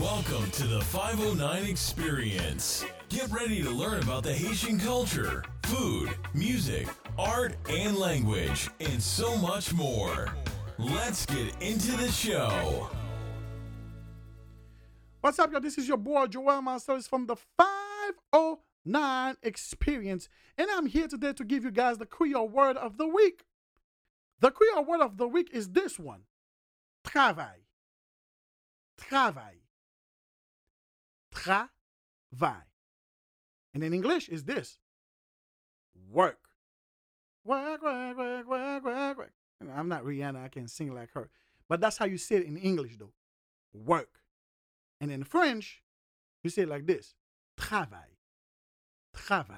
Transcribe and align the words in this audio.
Welcome 0.00 0.50
to 0.50 0.66
the 0.66 0.82
509 0.82 1.64
Experience. 1.64 2.84
Get 3.08 3.30
ready 3.30 3.62
to 3.62 3.70
learn 3.70 4.02
about 4.02 4.24
the 4.24 4.32
Haitian 4.34 4.78
culture, 4.78 5.42
food, 5.62 6.10
music, 6.34 6.86
art, 7.18 7.56
and 7.70 7.96
language, 7.96 8.68
and 8.78 9.02
so 9.02 9.38
much 9.38 9.72
more. 9.72 10.28
Let's 10.78 11.24
get 11.24 11.62
into 11.62 11.96
the 11.96 12.10
show. 12.10 12.90
What's 15.22 15.38
up, 15.38 15.50
y'all? 15.50 15.62
This 15.62 15.78
is 15.78 15.88
your 15.88 15.96
boy 15.96 16.26
Joel 16.26 16.60
Marcellus 16.60 17.08
from 17.08 17.26
the 17.26 17.36
509 17.56 19.36
Experience, 19.42 20.28
and 20.58 20.68
I'm 20.70 20.84
here 20.84 21.08
today 21.08 21.32
to 21.32 21.42
give 21.42 21.64
you 21.64 21.70
guys 21.70 21.96
the 21.96 22.04
Creole 22.04 22.50
word 22.50 22.76
of 22.76 22.98
the 22.98 23.06
week. 23.06 23.46
The 24.40 24.50
Creole 24.50 24.84
word 24.84 25.00
of 25.00 25.16
the 25.16 25.26
week 25.26 25.48
is 25.54 25.70
this 25.70 25.98
one 25.98 26.24
travail. 27.02 27.64
Travail. 28.98 29.65
Travail. 31.46 32.62
And 33.74 33.84
in 33.84 33.92
English 33.92 34.28
is 34.28 34.44
this 34.44 34.78
work. 36.10 36.38
Work, 37.44 37.82
work, 37.82 38.18
work, 38.18 38.48
work, 38.48 38.84
work, 38.84 39.18
work. 39.18 39.32
I'm 39.74 39.88
not 39.88 40.04
Rihanna, 40.04 40.44
I 40.44 40.48
can't 40.48 40.70
sing 40.70 40.94
like 40.94 41.12
her. 41.14 41.30
But 41.68 41.80
that's 41.80 41.96
how 41.96 42.06
you 42.06 42.18
say 42.18 42.36
it 42.36 42.46
in 42.46 42.56
English, 42.56 42.96
though. 42.98 43.12
Work. 43.72 44.20
And 45.00 45.10
in 45.10 45.24
French, 45.24 45.82
you 46.42 46.50
say 46.50 46.62
it 46.62 46.68
like 46.68 46.86
this 46.86 47.14
travail. 47.56 48.00
Travail. 49.14 49.56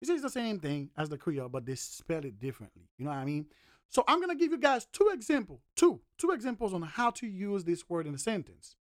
You 0.00 0.06
see, 0.06 0.14
it's 0.14 0.22
the 0.22 0.30
same 0.30 0.58
thing 0.58 0.90
as 0.96 1.08
the 1.08 1.18
Creole, 1.18 1.48
but 1.48 1.66
they 1.66 1.74
spell 1.74 2.24
it 2.24 2.38
differently. 2.38 2.88
You 2.98 3.04
know 3.04 3.10
what 3.10 3.18
I 3.18 3.24
mean? 3.24 3.46
So 3.90 4.04
I'm 4.06 4.20
to 4.22 4.34
give 4.34 4.52
you 4.52 4.58
guys 4.58 4.86
two 4.92 5.10
examples, 5.12 5.60
two, 5.76 6.00
two 6.16 6.30
examples 6.30 6.72
on 6.72 6.82
how 6.82 7.10
to 7.10 7.26
use 7.26 7.64
this 7.64 7.88
word 7.88 8.06
in 8.06 8.14
a 8.14 8.18
sentence. 8.18 8.76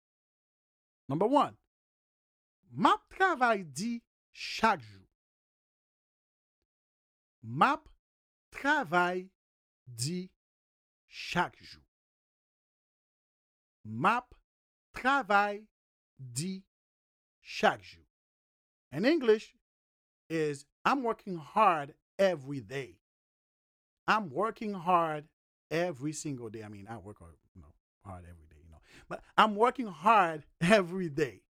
Number 1.08 1.28
one, 1.28 1.56
map 2.76 3.00
travail 3.10 3.64
dit 3.66 4.04
chaque 4.32 4.82
jour. 4.82 5.08
Map 7.44 7.88
travail 8.52 9.30
dit 9.88 10.32
chaque 11.08 11.62
jour. 11.62 11.84
Map 13.86 14.34
travail 14.94 15.66
dit 16.20 16.64
chaque 17.42 17.84
jour. 17.84 18.04
In 18.92 19.06
English 19.06 19.56
is 20.30 20.66
I'm 20.84 21.04
working 21.04 21.38
hard 21.38 21.94
every 22.18 22.62
day. 22.62 22.98
I'm 24.08 24.30
working 24.30 24.74
hard 24.74 25.26
every 25.72 26.14
single 26.14 26.50
day. 26.50 26.64
I 26.64 26.70
mean, 26.70 26.88
I 26.90 26.98
work 26.98 27.20
hard, 27.20 27.36
you 27.56 27.62
know, 27.62 27.74
hard 28.04 28.24
every 28.24 28.48
day, 28.50 28.62
you 28.64 28.70
know. 28.70 28.82
But 29.10 29.22
I'm 29.38 29.56
working 29.56 29.88
hard 29.88 30.46
every 30.62 31.10
day. 31.10 31.42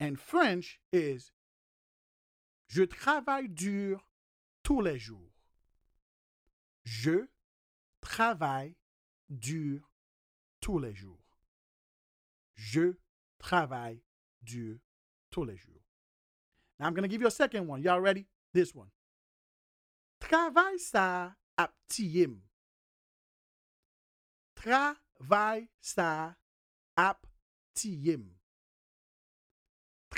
And 0.00 0.16
French 0.16 0.80
is 0.92 1.32
Je 2.68 2.82
travaille 2.82 3.48
dur 3.48 4.06
tous 4.62 4.80
les 4.80 4.98
jours. 4.98 5.32
Je 6.84 7.28
travaille 8.00 8.76
dur 9.30 9.90
tous 10.60 10.78
les 10.78 10.94
jours. 10.94 11.18
Je 12.54 12.98
travaille 13.38 14.02
dur 14.42 14.78
tous 15.30 15.44
les 15.44 15.56
jours. 15.56 15.82
Now 16.78 16.86
I'm 16.86 16.94
going 16.94 17.02
to 17.02 17.08
give 17.08 17.20
you 17.20 17.26
a 17.26 17.30
second 17.30 17.66
one. 17.66 17.82
Y'all 17.82 18.00
ready? 18.00 18.26
This 18.52 18.74
one. 18.74 18.90
Travail 20.20 20.78
ça 20.78 21.34
ap 21.56 21.74
tiyem. 21.88 22.40
Travail 24.54 25.68
ça 25.80 26.36
tiyem. 27.74 28.37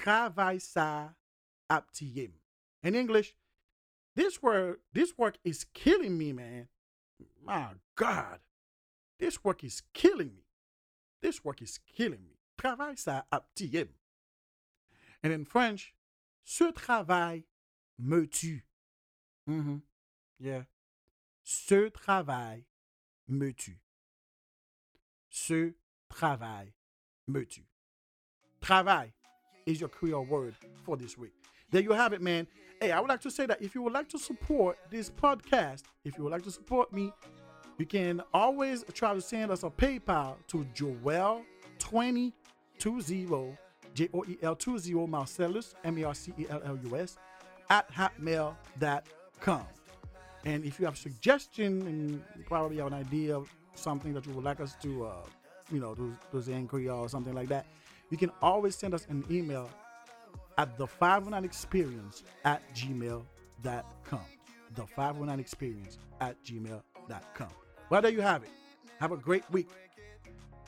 Travail 0.02 0.60
ça 0.60 1.14
tiyem. 1.92 2.32
In 2.82 2.94
English, 2.94 3.34
this 4.16 4.42
word, 4.42 4.78
this 4.94 5.12
work 5.19 5.36
is 5.44 5.64
killing 5.75 6.16
me, 6.16 6.32
man. 6.32 6.69
My 7.44 7.75
God. 7.97 8.38
This 9.19 9.44
work 9.44 9.62
is 9.62 9.82
killing 9.92 10.28
me. 10.34 10.44
This 11.20 11.44
work 11.44 11.60
is 11.60 11.78
killing 11.78 12.25
me. 12.25 12.38
Travail 12.56 12.94
ça 12.97 13.25
tiyem. 13.54 13.88
And 15.22 15.34
in 15.34 15.44
French, 15.44 15.92
ce 16.44 16.72
travail 16.72 17.44
me 17.98 18.26
tue. 18.26 18.62
Mm-hmm. 19.48 19.78
Yeah. 20.38 20.62
Ce 21.44 21.91
travail 21.91 22.64
me 23.28 23.52
tue. 23.52 23.80
Ce 25.28 25.75
travail 26.08 26.72
me 27.28 27.44
tue. 27.44 27.66
Travail 28.62 29.12
is 29.66 29.81
your 29.81 29.88
Creole 29.88 30.25
word 30.25 30.54
for 30.84 30.97
this 30.97 31.16
week. 31.19 31.32
There 31.71 31.82
you 31.82 31.93
have 31.93 32.12
it, 32.12 32.21
man. 32.21 32.47
Hey, 32.81 32.93
I 32.93 33.00
would 33.00 33.09
like 33.09 33.21
to 33.22 33.31
say 33.31 33.47
that 33.47 33.62
if 33.62 33.75
you 33.75 33.82
would 33.82 33.93
like 33.93 34.09
to 34.09 34.19
support 34.19 34.78
this 34.91 35.10
podcast, 35.10 35.82
if 36.04 36.16
you 36.16 36.25
would 36.25 36.32
like 36.32 36.43
to 36.43 36.50
support 36.50 36.93
me, 36.93 37.12
you 37.78 37.87
can 37.87 38.20
always 38.34 38.84
try 38.93 39.15
to 39.15 39.20
send 39.20 39.50
us 39.50 39.62
a 39.62 39.70
PayPal 39.70 40.37
to 40.49 40.66
Joel2020, 40.75 42.32
J 43.94 44.09
O 44.15 44.25
E 44.26 44.38
L 44.43 44.56
20 44.56 45.06
Marcellus, 45.06 45.75
M 45.84 45.99
E 45.99 46.04
R 46.04 46.15
C 46.15 46.32
E 46.38 46.47
L 46.49 46.62
L 46.65 46.78
U 46.84 46.97
S, 46.97 47.16
at 47.69 47.91
hotmail.com. 47.93 49.66
And 50.44 50.65
if 50.65 50.78
you 50.78 50.87
have 50.87 50.94
a 50.94 50.99
suggestion 50.99 51.87
and 51.87 52.22
probably 52.47 52.78
have 52.78 52.88
an 52.88 52.94
idea 52.94 53.37
of 53.37 53.53
something 53.75 54.15
that 54.15 54.26
you 54.26 54.32
would 54.32 54.44
like 54.44 54.60
us 54.60 54.76
to, 54.82 55.06
uh, 55.06 55.16
you 55.70 55.81
know, 55.81 55.94
do, 55.94 56.16
do 56.32 56.41
the 56.41 56.53
inquiry 56.53 56.88
or 56.88 57.09
something 57.09 57.34
like 57.34 57.49
that, 57.49 57.66
you 58.10 58.16
can 58.16 58.31
always 58.43 58.75
send 58.76 58.94
us 58.94 59.06
an 59.09 59.25
email 59.31 59.71
at 60.59 60.76
the 60.76 60.87
509 60.87 61.44
experience 61.44 62.22
at 62.44 62.62
gmail.com. 62.75 64.21
The 64.75 64.87
509 64.87 65.41
experience 65.41 65.98
at 66.20 66.43
gmail.com. 66.44 67.49
Well, 67.88 68.03
there 68.03 68.10
you 68.12 68.20
have 68.20 68.43
it. 68.43 68.50
Have 69.00 69.12
a 69.12 69.16
great 69.16 69.44
week. 69.50 69.69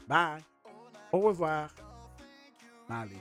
Bye. 0.08 0.41
Au 1.12 1.20
revoir. 1.20 1.69
Mali. 2.88 3.20